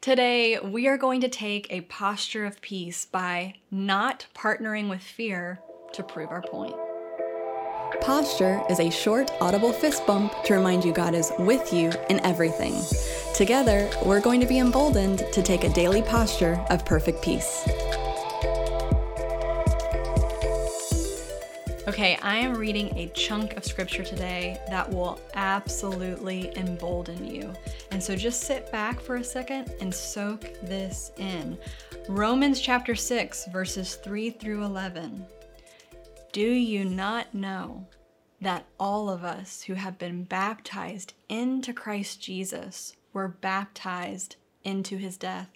Today, 0.00 0.58
we 0.58 0.88
are 0.88 0.96
going 0.96 1.20
to 1.20 1.28
take 1.28 1.66
a 1.68 1.82
posture 1.82 2.46
of 2.46 2.62
peace 2.62 3.04
by 3.04 3.56
not 3.70 4.26
partnering 4.34 4.88
with 4.88 5.02
fear 5.02 5.60
to 5.92 6.02
prove 6.02 6.30
our 6.30 6.40
point. 6.40 6.74
Posture 8.00 8.62
is 8.70 8.80
a 8.80 8.88
short, 8.88 9.30
audible 9.42 9.74
fist 9.74 10.06
bump 10.06 10.32
to 10.44 10.54
remind 10.54 10.86
you 10.86 10.92
God 10.94 11.14
is 11.14 11.30
with 11.38 11.70
you 11.74 11.92
in 12.08 12.18
everything. 12.20 12.72
Together, 13.34 13.90
we're 14.02 14.22
going 14.22 14.40
to 14.40 14.46
be 14.46 14.58
emboldened 14.58 15.18
to 15.34 15.42
take 15.42 15.64
a 15.64 15.72
daily 15.74 16.00
posture 16.00 16.54
of 16.70 16.86
perfect 16.86 17.22
peace. 17.22 17.68
Okay, 21.90 22.16
I 22.22 22.36
am 22.36 22.54
reading 22.54 22.96
a 22.96 23.08
chunk 23.08 23.56
of 23.56 23.64
scripture 23.64 24.04
today 24.04 24.60
that 24.68 24.88
will 24.88 25.18
absolutely 25.34 26.56
embolden 26.56 27.26
you. 27.26 27.52
And 27.90 28.00
so 28.00 28.14
just 28.14 28.42
sit 28.42 28.70
back 28.70 29.00
for 29.00 29.16
a 29.16 29.24
second 29.24 29.72
and 29.80 29.92
soak 29.92 30.42
this 30.62 31.10
in. 31.18 31.58
Romans 32.08 32.60
chapter 32.60 32.94
6, 32.94 33.46
verses 33.46 33.96
3 33.96 34.30
through 34.30 34.62
11. 34.62 35.26
Do 36.30 36.48
you 36.48 36.84
not 36.84 37.34
know 37.34 37.88
that 38.40 38.66
all 38.78 39.10
of 39.10 39.24
us 39.24 39.62
who 39.62 39.74
have 39.74 39.98
been 39.98 40.22
baptized 40.22 41.14
into 41.28 41.72
Christ 41.72 42.22
Jesus 42.22 42.94
were 43.12 43.26
baptized 43.26 44.36
into 44.62 44.96
his 44.96 45.16
death? 45.16 45.50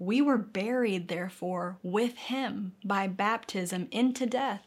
We 0.00 0.20
were 0.20 0.38
buried, 0.38 1.06
therefore, 1.06 1.78
with 1.84 2.16
him 2.16 2.72
by 2.84 3.06
baptism 3.06 3.86
into 3.92 4.26
death 4.26 4.66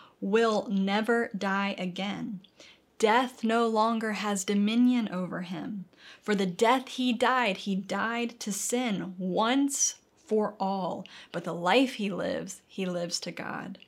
will 0.21 0.67
never 0.69 1.29
die 1.35 1.75
again. 1.77 2.39
Death 2.99 3.43
no 3.43 3.67
longer 3.67 4.13
has 4.13 4.45
dominion 4.45 5.09
over 5.11 5.41
him. 5.41 5.85
For 6.21 6.35
the 6.35 6.45
death 6.45 6.87
he 6.89 7.11
died, 7.11 7.57
he 7.57 7.75
died 7.75 8.39
to 8.41 8.51
sin 8.51 9.15
once 9.17 9.95
for 10.15 10.53
all, 10.59 11.05
but 11.31 11.43
the 11.43 11.53
life 11.53 11.95
he 11.95 12.11
lives, 12.11 12.61
he 12.67 12.85
lives 12.85 13.19
to 13.21 13.31
God. 13.31 13.79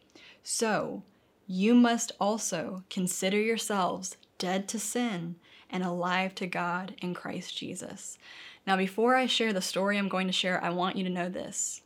So, 0.43 1.03
you 1.45 1.75
must 1.75 2.11
also 2.19 2.83
consider 2.89 3.39
yourselves 3.39 4.17
dead 4.39 4.67
to 4.69 4.79
sin 4.79 5.35
and 5.69 5.83
alive 5.83 6.33
to 6.35 6.47
God 6.47 6.95
in 7.01 7.13
Christ 7.13 7.55
Jesus. 7.55 8.17
Now, 8.65 8.75
before 8.75 9.15
I 9.15 9.27
share 9.27 9.53
the 9.53 9.61
story 9.61 9.97
I'm 9.99 10.09
going 10.09 10.27
to 10.27 10.33
share, 10.33 10.61
I 10.63 10.71
want 10.71 10.95
you 10.95 11.03
to 11.03 11.09
know 11.09 11.29
this. 11.29 11.82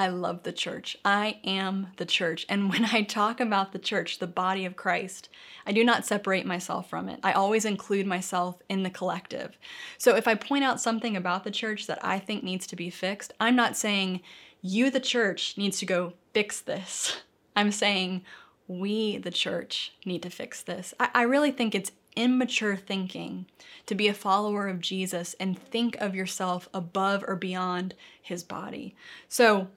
I 0.00 0.08
love 0.08 0.44
the 0.44 0.52
church. 0.52 0.96
I 1.04 1.40
am 1.44 1.88
the 1.98 2.06
church. 2.06 2.46
And 2.48 2.70
when 2.70 2.86
I 2.86 3.02
talk 3.02 3.38
about 3.38 3.72
the 3.72 3.78
church, 3.78 4.18
the 4.18 4.26
body 4.26 4.64
of 4.64 4.74
Christ, 4.74 5.28
I 5.66 5.72
do 5.72 5.84
not 5.84 6.06
separate 6.06 6.46
myself 6.46 6.88
from 6.88 7.10
it. 7.10 7.20
I 7.22 7.32
always 7.32 7.66
include 7.66 8.06
myself 8.06 8.62
in 8.70 8.82
the 8.82 8.88
collective. 8.88 9.58
So 9.98 10.16
if 10.16 10.26
I 10.26 10.36
point 10.36 10.64
out 10.64 10.80
something 10.80 11.18
about 11.18 11.44
the 11.44 11.50
church 11.50 11.86
that 11.86 12.02
I 12.02 12.18
think 12.18 12.42
needs 12.42 12.66
to 12.68 12.76
be 12.76 12.88
fixed, 12.88 13.34
I'm 13.38 13.54
not 13.54 13.76
saying 13.76 14.22
you, 14.62 14.90
the 14.90 15.00
church, 15.00 15.58
needs 15.58 15.78
to 15.80 15.86
go 15.86 16.14
fix 16.32 16.62
this. 16.62 17.18
I'm 17.54 17.70
saying 17.70 18.22
we, 18.68 19.18
the 19.18 19.30
church, 19.30 19.92
need 20.06 20.22
to 20.22 20.30
fix 20.30 20.62
this. 20.62 20.94
I, 20.98 21.10
I 21.14 21.22
really 21.24 21.52
think 21.52 21.74
it's 21.74 21.92
immature 22.16 22.74
thinking 22.74 23.44
to 23.84 23.94
be 23.94 24.08
a 24.08 24.14
follower 24.14 24.66
of 24.66 24.80
Jesus 24.80 25.34
and 25.38 25.58
think 25.58 25.96
of 25.96 26.14
yourself 26.14 26.70
above 26.72 27.22
or 27.28 27.36
beyond 27.36 27.94
his 28.22 28.42
body. 28.42 28.94
So, 29.28 29.68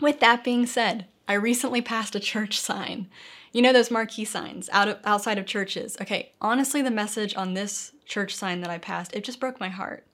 with 0.00 0.20
that 0.20 0.44
being 0.44 0.66
said, 0.66 1.06
I 1.28 1.34
recently 1.34 1.80
passed 1.80 2.14
a 2.14 2.20
church 2.20 2.58
sign. 2.60 3.08
You 3.52 3.62
know 3.62 3.72
those 3.72 3.90
marquee 3.90 4.24
signs 4.24 4.68
out 4.72 4.88
of, 4.88 4.98
outside 5.04 5.38
of 5.38 5.46
churches. 5.46 5.96
Okay, 6.00 6.32
honestly, 6.40 6.82
the 6.82 6.90
message 6.90 7.36
on 7.36 7.54
this 7.54 7.92
church 8.04 8.34
sign 8.34 8.60
that 8.60 8.70
I 8.70 8.78
passed, 8.78 9.14
it 9.14 9.24
just 9.24 9.40
broke 9.40 9.60
my 9.60 9.68
heart. 9.68 10.06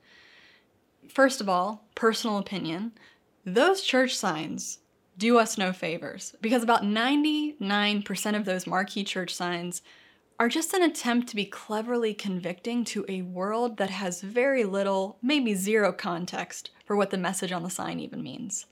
First 1.09 1.41
of 1.41 1.49
all, 1.49 1.85
personal 1.95 2.39
opinion, 2.39 2.93
those 3.45 3.83
church 3.83 4.17
signs 4.17 4.81
do 5.17 5.39
us 5.39 5.57
no 5.57 5.73
favors 5.73 6.35
because 6.41 6.63
about 6.63 6.83
99% 6.83 8.37
of 8.37 8.45
those 8.45 8.67
marquee 8.67 9.05
church 9.05 9.35
signs 9.35 9.83
are 10.39 10.49
just 10.49 10.75
an 10.75 10.83
attempt 10.83 11.29
to 11.29 11.37
be 11.37 11.47
cleverly 11.47 12.13
convicting 12.13 12.85
to 12.85 13.07
a 13.09 13.23
world 13.23 13.79
that 13.79 13.89
has 13.89 14.21
very 14.21 14.65
little, 14.65 15.17
maybe 15.23 15.55
zero 15.55 15.93
context 15.93 16.71
for 16.85 16.95
what 16.95 17.11
the 17.11 17.17
message 17.17 17.53
on 17.53 17.63
the 17.63 17.71
sign 17.71 18.01
even 18.01 18.23
means. 18.23 18.67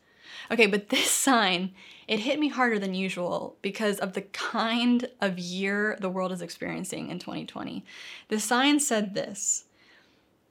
Okay, 0.51 0.67
but 0.67 0.89
this 0.89 1.11
sign, 1.11 1.73
it 2.07 2.21
hit 2.21 2.39
me 2.39 2.49
harder 2.49 2.79
than 2.79 2.95
usual 2.95 3.57
because 3.63 3.99
of 3.99 4.13
the 4.13 4.23
kind 4.23 5.09
of 5.21 5.39
year 5.39 5.97
the 6.01 6.11
world 6.11 6.33
is 6.33 6.43
experiencing 6.43 7.11
in 7.11 7.19
2020. 7.19 7.85
The 8.29 8.41
sign 8.41 8.81
said 8.81 9.15
this 9.15 9.65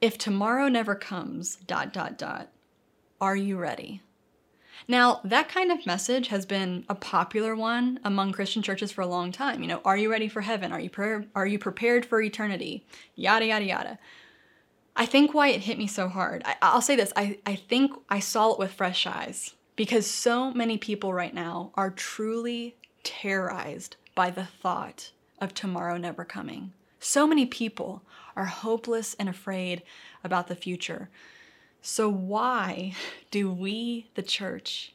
If 0.00 0.18
tomorrow 0.18 0.68
never 0.68 0.94
comes, 0.94 1.56
dot, 1.56 1.92
dot, 1.92 2.18
dot, 2.18 2.50
are 3.20 3.36
you 3.36 3.56
ready? 3.56 4.02
Now, 4.86 5.20
that 5.24 5.48
kind 5.48 5.72
of 5.72 5.86
message 5.86 6.28
has 6.28 6.44
been 6.44 6.84
a 6.88 6.94
popular 6.94 7.54
one 7.56 8.00
among 8.04 8.32
Christian 8.32 8.62
churches 8.62 8.92
for 8.92 9.00
a 9.00 9.06
long 9.06 9.32
time. 9.32 9.62
You 9.62 9.68
know, 9.68 9.80
are 9.84 9.96
you 9.96 10.10
ready 10.10 10.28
for 10.28 10.42
heaven? 10.42 10.72
Are 10.72 10.80
you, 10.80 10.90
pre- 10.90 11.26
are 11.34 11.46
you 11.46 11.58
prepared 11.58 12.04
for 12.04 12.20
eternity? 12.20 12.84
Yada, 13.14 13.46
yada, 13.46 13.64
yada. 13.64 13.98
I 14.96 15.06
think 15.06 15.32
why 15.32 15.48
it 15.48 15.62
hit 15.62 15.78
me 15.78 15.86
so 15.86 16.08
hard, 16.08 16.44
I, 16.44 16.74
will 16.74 16.80
say 16.80 16.96
this 16.96 17.12
I, 17.16 17.38
I 17.46 17.56
think 17.56 17.92
I 18.08 18.20
saw 18.20 18.52
it 18.52 18.58
with 18.58 18.72
fresh 18.72 19.06
eyes 19.06 19.54
because 19.76 20.06
so 20.06 20.52
many 20.52 20.78
people 20.78 21.12
right 21.12 21.34
now 21.34 21.70
are 21.74 21.90
truly 21.90 22.76
terrorized 23.02 23.96
by 24.14 24.30
the 24.30 24.44
thought 24.44 25.10
of 25.40 25.54
tomorrow 25.54 25.96
never 25.96 26.24
coming. 26.24 26.72
So 27.00 27.26
many 27.26 27.44
people 27.46 28.02
are 28.36 28.46
hopeless 28.46 29.14
and 29.18 29.28
afraid 29.28 29.82
about 30.22 30.48
the 30.48 30.56
future. 30.56 31.10
So, 31.82 32.08
why 32.08 32.94
do 33.30 33.52
we, 33.52 34.08
the 34.14 34.22
church, 34.22 34.94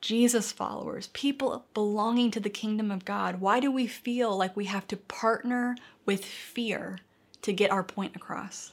Jesus 0.00 0.50
followers, 0.50 1.08
people 1.12 1.66
belonging 1.72 2.30
to 2.32 2.40
the 2.40 2.50
kingdom 2.50 2.90
of 2.90 3.04
God, 3.04 3.40
why 3.40 3.60
do 3.60 3.70
we 3.70 3.86
feel 3.86 4.36
like 4.36 4.56
we 4.56 4.64
have 4.64 4.88
to 4.88 4.96
partner 4.96 5.76
with 6.04 6.24
fear 6.24 6.98
to 7.42 7.52
get 7.52 7.70
our 7.70 7.84
point 7.84 8.16
across? 8.16 8.72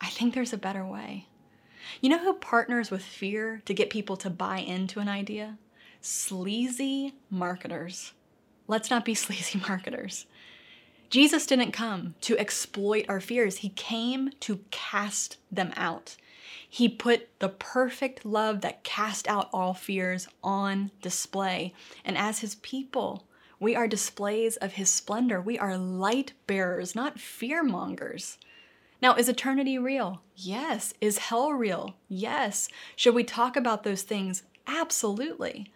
I 0.00 0.08
think 0.08 0.34
there's 0.34 0.52
a 0.52 0.58
better 0.58 0.86
way. 0.86 1.28
You 2.00 2.08
know 2.08 2.18
who 2.18 2.34
partners 2.34 2.90
with 2.90 3.02
fear 3.02 3.62
to 3.64 3.74
get 3.74 3.90
people 3.90 4.16
to 4.18 4.30
buy 4.30 4.58
into 4.58 5.00
an 5.00 5.08
idea? 5.08 5.58
Sleazy 6.00 7.14
marketers. 7.30 8.12
Let's 8.66 8.90
not 8.90 9.04
be 9.04 9.14
sleazy 9.14 9.60
marketers. 9.68 10.26
Jesus 11.10 11.46
didn't 11.46 11.72
come 11.72 12.14
to 12.22 12.38
exploit 12.38 13.04
our 13.08 13.20
fears, 13.20 13.58
He 13.58 13.68
came 13.68 14.30
to 14.40 14.60
cast 14.70 15.36
them 15.50 15.72
out. 15.76 16.16
He 16.68 16.88
put 16.88 17.28
the 17.38 17.48
perfect 17.48 18.24
love 18.24 18.60
that 18.62 18.82
cast 18.82 19.28
out 19.28 19.48
all 19.52 19.74
fears 19.74 20.26
on 20.42 20.90
display. 21.00 21.72
And 22.04 22.18
as 22.18 22.40
His 22.40 22.56
people, 22.56 23.28
we 23.60 23.76
are 23.76 23.86
displays 23.86 24.56
of 24.56 24.72
His 24.72 24.90
splendor. 24.90 25.40
We 25.40 25.58
are 25.58 25.78
light 25.78 26.32
bearers, 26.46 26.94
not 26.94 27.20
fear 27.20 27.62
mongers. 27.62 28.38
Now, 29.04 29.14
is 29.16 29.28
eternity 29.28 29.76
real? 29.76 30.22
Yes. 30.34 30.94
Is 30.98 31.18
hell 31.18 31.52
real? 31.52 31.94
Yes. 32.08 32.70
Should 32.96 33.14
we 33.14 33.22
talk 33.22 33.54
about 33.54 33.82
those 33.82 34.00
things? 34.00 34.44
Absolutely. 34.66 35.70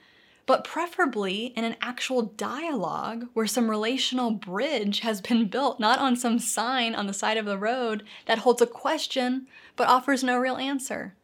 But 0.47 0.65
preferably 0.65 1.53
in 1.55 1.63
an 1.63 1.77
actual 1.83 2.23
dialogue 2.23 3.27
where 3.35 3.47
some 3.47 3.69
relational 3.69 4.31
bridge 4.31 5.01
has 5.01 5.21
been 5.21 5.47
built, 5.49 5.79
not 5.79 5.99
on 5.99 6.17
some 6.17 6.39
sign 6.39 6.95
on 6.95 7.07
the 7.07 7.13
side 7.13 7.37
of 7.37 7.45
the 7.45 7.59
road 7.59 8.03
that 8.25 8.39
holds 8.39 8.63
a 8.63 8.67
question 8.67 9.47
but 9.77 9.89
offers 9.89 10.25
no 10.25 10.39
real 10.39 10.57
answer. 10.57 11.15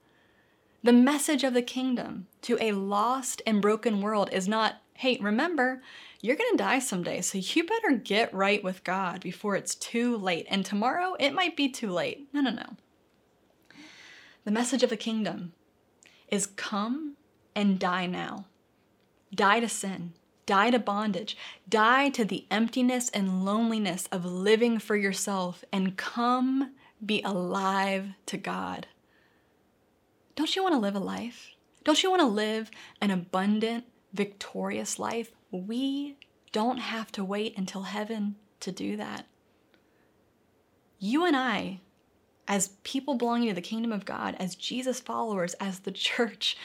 The 0.82 0.92
message 0.92 1.42
of 1.42 1.54
the 1.54 1.62
kingdom 1.62 2.26
to 2.42 2.58
a 2.60 2.72
lost 2.72 3.40
and 3.46 3.62
broken 3.62 4.02
world 4.02 4.28
is 4.30 4.46
not, 4.46 4.82
hey, 4.92 5.16
remember, 5.22 5.80
you're 6.24 6.36
going 6.36 6.52
to 6.52 6.56
die 6.56 6.78
someday, 6.78 7.20
so 7.20 7.36
you 7.36 7.64
better 7.64 7.98
get 7.98 8.32
right 8.32 8.64
with 8.64 8.82
God 8.82 9.20
before 9.20 9.56
it's 9.56 9.74
too 9.74 10.16
late. 10.16 10.46
And 10.48 10.64
tomorrow, 10.64 11.16
it 11.20 11.34
might 11.34 11.54
be 11.54 11.68
too 11.68 11.90
late. 11.90 12.28
No, 12.32 12.40
no, 12.40 12.50
no. 12.50 12.76
The 14.46 14.50
message 14.50 14.82
of 14.82 14.88
the 14.88 14.96
kingdom 14.96 15.52
is 16.28 16.46
come 16.46 17.16
and 17.54 17.78
die 17.78 18.06
now. 18.06 18.46
Die 19.34 19.60
to 19.60 19.68
sin, 19.68 20.14
die 20.46 20.70
to 20.70 20.78
bondage, 20.78 21.36
die 21.68 22.08
to 22.08 22.24
the 22.24 22.46
emptiness 22.50 23.10
and 23.10 23.44
loneliness 23.44 24.08
of 24.10 24.24
living 24.24 24.78
for 24.78 24.96
yourself, 24.96 25.62
and 25.70 25.98
come 25.98 26.72
be 27.04 27.20
alive 27.20 28.14
to 28.24 28.38
God. 28.38 28.86
Don't 30.36 30.56
you 30.56 30.62
want 30.62 30.74
to 30.74 30.80
live 30.80 30.96
a 30.96 31.00
life? 31.00 31.50
Don't 31.84 32.02
you 32.02 32.08
want 32.08 32.20
to 32.20 32.26
live 32.26 32.70
an 33.02 33.10
abundant, 33.10 33.84
victorious 34.14 34.98
life? 34.98 35.30
We 35.54 36.16
don't 36.50 36.78
have 36.78 37.12
to 37.12 37.24
wait 37.24 37.56
until 37.56 37.82
heaven 37.82 38.34
to 38.58 38.72
do 38.72 38.96
that. 38.96 39.26
You 40.98 41.24
and 41.24 41.36
I, 41.36 41.80
as 42.48 42.70
people 42.82 43.14
belonging 43.14 43.50
to 43.50 43.54
the 43.54 43.60
kingdom 43.60 43.92
of 43.92 44.04
God, 44.04 44.34
as 44.40 44.56
Jesus 44.56 44.98
followers, 44.98 45.54
as 45.54 45.80
the 45.80 45.92
church, 45.92 46.56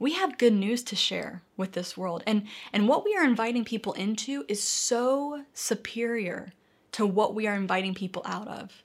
we 0.00 0.14
have 0.14 0.38
good 0.38 0.54
news 0.54 0.82
to 0.84 0.96
share 0.96 1.42
with 1.56 1.72
this 1.72 1.96
world. 1.96 2.24
And, 2.26 2.48
and 2.72 2.88
what 2.88 3.04
we 3.04 3.14
are 3.14 3.24
inviting 3.24 3.64
people 3.64 3.92
into 3.92 4.44
is 4.48 4.60
so 4.60 5.44
superior 5.54 6.52
to 6.92 7.06
what 7.06 7.36
we 7.36 7.46
are 7.46 7.54
inviting 7.54 7.94
people 7.94 8.22
out 8.24 8.48
of. 8.48 8.82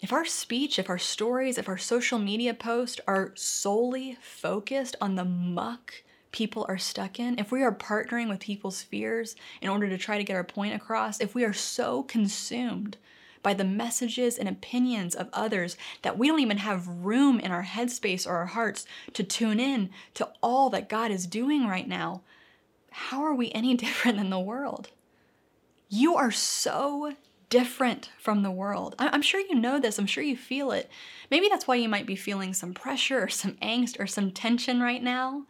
If 0.00 0.12
our 0.12 0.24
speech, 0.24 0.80
if 0.80 0.90
our 0.90 0.98
stories, 0.98 1.56
if 1.56 1.68
our 1.68 1.78
social 1.78 2.18
media 2.18 2.52
posts 2.52 3.00
are 3.06 3.32
solely 3.36 4.18
focused 4.20 4.96
on 5.00 5.14
the 5.14 5.24
muck 5.24 6.02
people 6.36 6.66
are 6.68 6.76
stuck 6.76 7.18
in, 7.18 7.38
if 7.38 7.50
we 7.50 7.62
are 7.62 7.74
partnering 7.74 8.28
with 8.28 8.40
people's 8.40 8.82
fears 8.82 9.36
in 9.62 9.70
order 9.70 9.88
to 9.88 9.96
try 9.96 10.18
to 10.18 10.24
get 10.24 10.36
our 10.36 10.44
point 10.44 10.74
across, 10.74 11.18
if 11.18 11.34
we 11.34 11.42
are 11.44 11.54
so 11.54 12.02
consumed 12.02 12.98
by 13.42 13.54
the 13.54 13.64
messages 13.64 14.36
and 14.36 14.46
opinions 14.46 15.14
of 15.14 15.30
others 15.32 15.78
that 16.02 16.18
we 16.18 16.28
don't 16.28 16.40
even 16.40 16.58
have 16.58 16.86
room 16.86 17.40
in 17.40 17.50
our 17.50 17.62
headspace 17.62 18.26
or 18.26 18.36
our 18.36 18.46
hearts 18.46 18.84
to 19.14 19.24
tune 19.24 19.58
in 19.58 19.88
to 20.12 20.28
all 20.42 20.68
that 20.68 20.90
God 20.90 21.10
is 21.10 21.26
doing 21.26 21.66
right 21.66 21.88
now, 21.88 22.20
how 22.90 23.22
are 23.22 23.34
we 23.34 23.50
any 23.52 23.74
different 23.74 24.18
than 24.18 24.28
the 24.28 24.38
world? 24.38 24.90
You 25.88 26.16
are 26.16 26.30
so 26.30 27.14
different 27.48 28.10
from 28.18 28.42
the 28.42 28.50
world. 28.50 28.94
I'm 28.98 29.22
sure 29.22 29.40
you 29.40 29.54
know 29.54 29.80
this, 29.80 29.98
I'm 29.98 30.06
sure 30.06 30.22
you 30.22 30.36
feel 30.36 30.70
it. 30.70 30.90
Maybe 31.30 31.48
that's 31.48 31.66
why 31.66 31.76
you 31.76 31.88
might 31.88 32.04
be 32.04 32.16
feeling 32.16 32.52
some 32.52 32.74
pressure 32.74 33.22
or 33.22 33.28
some 33.28 33.52
angst 33.62 33.98
or 33.98 34.06
some 34.06 34.32
tension 34.32 34.82
right 34.82 35.02
now. 35.02 35.46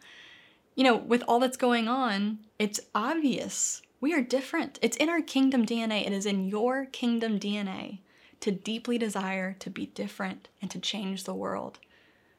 You 0.77 0.83
know, 0.83 0.95
with 0.95 1.23
all 1.27 1.39
that's 1.39 1.57
going 1.57 1.87
on, 1.87 2.37
it's 2.59 2.79
obvious 2.93 3.81
we 3.99 4.13
are 4.13 4.21
different. 4.21 4.77
It's 4.83 4.95
in 4.95 5.09
our 5.09 5.23
kingdom 5.23 5.65
DNA. 5.65 6.05
It 6.05 6.13
is 6.13 6.27
in 6.27 6.47
your 6.47 6.85
kingdom 6.85 7.39
DNA 7.39 7.97
to 8.41 8.51
deeply 8.51 8.99
desire 8.99 9.55
to 9.57 9.71
be 9.71 9.87
different 9.87 10.49
and 10.61 10.69
to 10.69 10.79
change 10.79 11.23
the 11.23 11.33
world. 11.33 11.79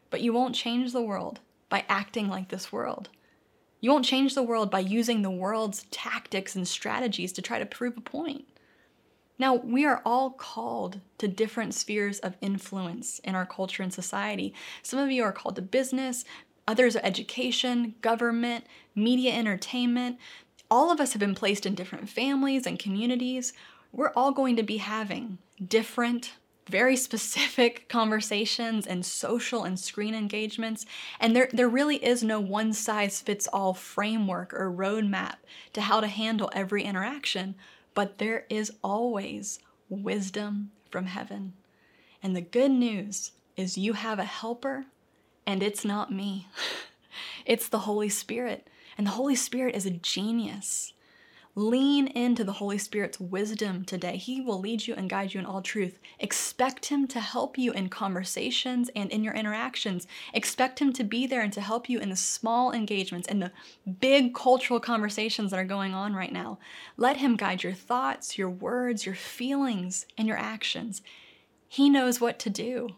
But 0.08 0.20
you 0.20 0.32
won't 0.32 0.54
change 0.54 0.92
the 0.92 1.02
world 1.02 1.40
by 1.68 1.84
acting 1.88 2.28
like 2.28 2.48
this 2.48 2.70
world. 2.70 3.08
You 3.80 3.90
won't 3.90 4.04
change 4.04 4.36
the 4.36 4.44
world 4.44 4.70
by 4.70 4.80
using 4.80 5.22
the 5.22 5.30
world's 5.30 5.86
tactics 5.90 6.54
and 6.54 6.66
strategies 6.66 7.32
to 7.32 7.42
try 7.42 7.58
to 7.58 7.66
prove 7.66 7.96
a 7.96 8.00
point. 8.00 8.44
Now, 9.38 9.54
we 9.54 9.84
are 9.84 10.02
all 10.04 10.30
called 10.30 11.00
to 11.18 11.28
different 11.28 11.72
spheres 11.72 12.18
of 12.20 12.36
influence 12.40 13.20
in 13.20 13.36
our 13.36 13.46
culture 13.46 13.84
and 13.84 13.92
society. 13.92 14.52
Some 14.82 14.98
of 14.98 15.12
you 15.12 15.22
are 15.22 15.32
called 15.32 15.56
to 15.56 15.62
business, 15.62 16.24
others 16.68 16.94
are 16.94 17.00
education, 17.02 17.96
government, 18.02 18.64
media 18.94 19.32
entertainment 19.32 20.18
all 20.70 20.90
of 20.90 21.00
us 21.00 21.12
have 21.12 21.20
been 21.20 21.34
placed 21.34 21.66
in 21.66 21.74
different 21.74 22.08
families 22.08 22.66
and 22.66 22.78
communities. 22.78 23.52
We're 23.92 24.12
all 24.14 24.32
going 24.32 24.56
to 24.56 24.62
be 24.62 24.78
having 24.78 25.38
different, 25.66 26.34
very 26.68 26.96
specific 26.96 27.88
conversations 27.88 28.86
and 28.86 29.04
social 29.04 29.64
and 29.64 29.78
screen 29.80 30.14
engagements. 30.14 30.84
And 31.20 31.34
there, 31.34 31.48
there 31.52 31.68
really 31.68 32.04
is 32.04 32.22
no 32.22 32.40
one 32.40 32.72
size 32.72 33.20
fits 33.20 33.48
all 33.48 33.72
framework 33.72 34.52
or 34.52 34.70
roadmap 34.70 35.36
to 35.72 35.80
how 35.80 36.00
to 36.00 36.06
handle 36.06 36.50
every 36.52 36.84
interaction, 36.84 37.54
but 37.94 38.18
there 38.18 38.44
is 38.50 38.72
always 38.84 39.58
wisdom 39.88 40.70
from 40.90 41.06
heaven. 41.06 41.54
And 42.22 42.36
the 42.36 42.42
good 42.42 42.70
news 42.70 43.32
is 43.56 43.78
you 43.78 43.94
have 43.94 44.18
a 44.18 44.24
helper, 44.24 44.84
and 45.48 45.62
it's 45.62 45.82
not 45.82 46.12
me, 46.12 46.46
it's 47.46 47.68
the 47.68 47.80
Holy 47.80 48.10
Spirit. 48.10 48.68
And 48.98 49.06
the 49.06 49.12
Holy 49.12 49.34
Spirit 49.34 49.74
is 49.74 49.86
a 49.86 49.90
genius. 49.90 50.92
Lean 51.54 52.06
into 52.08 52.44
the 52.44 52.52
Holy 52.52 52.76
Spirit's 52.76 53.18
wisdom 53.18 53.82
today. 53.84 54.18
He 54.18 54.42
will 54.42 54.60
lead 54.60 54.86
you 54.86 54.94
and 54.94 55.08
guide 55.08 55.32
you 55.32 55.40
in 55.40 55.46
all 55.46 55.62
truth. 55.62 55.98
Expect 56.18 56.86
Him 56.86 57.08
to 57.08 57.20
help 57.20 57.56
you 57.56 57.72
in 57.72 57.88
conversations 57.88 58.90
and 58.94 59.10
in 59.10 59.24
your 59.24 59.32
interactions. 59.32 60.06
Expect 60.34 60.80
Him 60.80 60.92
to 60.92 61.02
be 61.02 61.26
there 61.26 61.40
and 61.40 61.52
to 61.54 61.62
help 61.62 61.88
you 61.88 61.98
in 61.98 62.10
the 62.10 62.16
small 62.16 62.70
engagements 62.70 63.26
and 63.26 63.40
the 63.40 63.52
big 64.00 64.34
cultural 64.34 64.80
conversations 64.80 65.50
that 65.50 65.58
are 65.58 65.64
going 65.64 65.94
on 65.94 66.14
right 66.14 66.32
now. 66.32 66.58
Let 66.98 67.16
Him 67.16 67.36
guide 67.36 67.62
your 67.62 67.72
thoughts, 67.72 68.36
your 68.36 68.50
words, 68.50 69.06
your 69.06 69.14
feelings, 69.14 70.04
and 70.18 70.28
your 70.28 70.38
actions. 70.38 71.00
He 71.66 71.88
knows 71.88 72.20
what 72.20 72.38
to 72.40 72.50
do, 72.50 72.90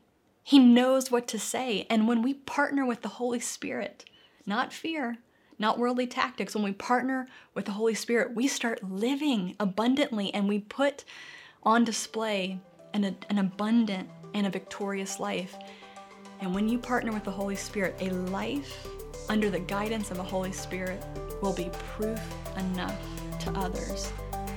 He 0.42 0.58
knows 0.58 1.10
what 1.10 1.26
to 1.28 1.38
say. 1.38 1.86
And 1.90 2.08
when 2.08 2.22
we 2.22 2.34
partner 2.34 2.86
with 2.86 3.02
the 3.02 3.08
Holy 3.08 3.40
Spirit, 3.40 4.04
not 4.46 4.72
fear, 4.72 5.18
not 5.60 5.78
worldly 5.78 6.06
tactics. 6.06 6.54
When 6.54 6.64
we 6.64 6.72
partner 6.72 7.28
with 7.54 7.66
the 7.66 7.72
Holy 7.72 7.94
Spirit, 7.94 8.34
we 8.34 8.48
start 8.48 8.82
living 8.82 9.54
abundantly 9.60 10.32
and 10.32 10.48
we 10.48 10.58
put 10.58 11.04
on 11.62 11.84
display 11.84 12.58
an, 12.94 13.16
an 13.28 13.38
abundant 13.38 14.08
and 14.34 14.46
a 14.46 14.50
victorious 14.50 15.20
life. 15.20 15.56
And 16.40 16.54
when 16.54 16.68
you 16.68 16.78
partner 16.78 17.12
with 17.12 17.24
the 17.24 17.30
Holy 17.30 17.56
Spirit, 17.56 17.94
a 18.00 18.08
life 18.10 18.88
under 19.28 19.50
the 19.50 19.60
guidance 19.60 20.10
of 20.10 20.16
the 20.16 20.22
Holy 20.22 20.52
Spirit 20.52 21.04
will 21.42 21.52
be 21.52 21.70
proof 21.94 22.20
enough 22.56 22.96
to 23.40 23.50
others 23.52 24.10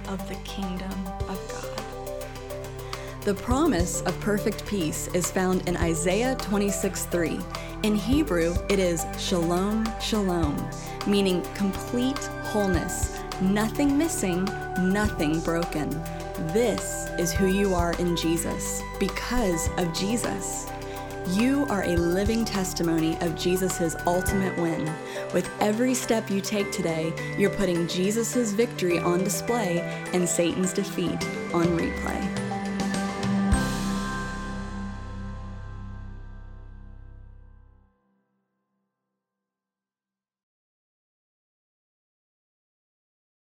of 0.07 0.27
the 0.29 0.35
kingdom 0.45 0.91
of 1.27 1.39
God. 1.49 1.72
The 3.23 3.33
promise 3.33 4.01
of 4.01 4.19
perfect 4.19 4.65
peace 4.65 5.07
is 5.13 5.31
found 5.31 5.67
in 5.67 5.77
Isaiah 5.77 6.35
26 6.35 7.05
3. 7.05 7.39
In 7.83 7.95
Hebrew, 7.95 8.55
it 8.69 8.79
is 8.79 9.05
shalom, 9.17 9.87
shalom 10.01 10.57
meaning 11.07 11.41
complete 11.53 12.17
wholeness, 12.43 13.19
nothing 13.41 13.97
missing, 13.97 14.45
nothing 14.79 15.39
broken. 15.41 15.89
This 16.53 17.09
is 17.19 17.31
who 17.31 17.47
you 17.47 17.73
are 17.73 17.93
in 17.93 18.15
Jesus 18.15 18.81
because 18.99 19.69
of 19.77 19.93
Jesus. 19.93 20.67
You 21.29 21.65
are 21.69 21.83
a 21.83 21.95
living 21.95 22.43
testimony 22.43 23.17
of 23.21 23.37
Jesus' 23.37 23.95
ultimate 24.05 24.57
win. 24.57 24.91
With 25.33 25.49
every 25.61 25.93
step 25.93 26.29
you 26.29 26.41
take 26.41 26.71
today, 26.71 27.13
you're 27.37 27.49
putting 27.51 27.87
Jesus' 27.87 28.51
victory 28.51 28.99
on 28.99 29.23
display 29.23 29.79
and 30.11 30.27
Satan's 30.27 30.73
defeat 30.73 31.23
on 31.53 31.67
replay. 31.77 32.42